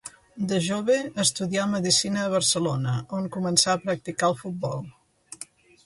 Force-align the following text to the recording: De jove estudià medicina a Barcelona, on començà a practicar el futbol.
De 0.51 0.57
jove 0.67 0.95
estudià 1.23 1.67
medicina 1.75 2.23
a 2.23 2.33
Barcelona, 2.37 2.97
on 3.19 3.31
començà 3.39 3.77
a 3.77 3.83
practicar 3.87 4.33
el 4.35 4.39
futbol. 4.45 4.87